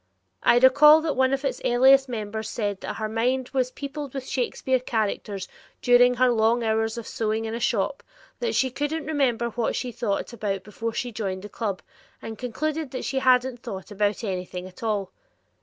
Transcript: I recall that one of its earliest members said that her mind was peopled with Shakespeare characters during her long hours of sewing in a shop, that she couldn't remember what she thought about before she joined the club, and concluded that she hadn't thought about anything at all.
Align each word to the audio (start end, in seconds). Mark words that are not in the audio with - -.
I 0.41 0.57
recall 0.57 0.99
that 1.01 1.15
one 1.15 1.31
of 1.31 1.45
its 1.45 1.61
earliest 1.63 2.09
members 2.09 2.49
said 2.49 2.81
that 2.81 2.95
her 2.95 3.07
mind 3.07 3.49
was 3.49 3.69
peopled 3.69 4.15
with 4.15 4.27
Shakespeare 4.27 4.79
characters 4.79 5.47
during 5.79 6.15
her 6.15 6.31
long 6.31 6.63
hours 6.63 6.97
of 6.97 7.05
sewing 7.05 7.45
in 7.45 7.53
a 7.53 7.59
shop, 7.59 8.01
that 8.39 8.55
she 8.55 8.71
couldn't 8.71 9.05
remember 9.05 9.49
what 9.49 9.75
she 9.75 9.91
thought 9.91 10.33
about 10.33 10.63
before 10.63 10.93
she 10.93 11.11
joined 11.11 11.43
the 11.43 11.49
club, 11.49 11.83
and 12.19 12.39
concluded 12.39 12.89
that 12.89 13.05
she 13.05 13.19
hadn't 13.19 13.59
thought 13.61 13.91
about 13.91 14.23
anything 14.23 14.67
at 14.67 14.81
all. 14.81 15.11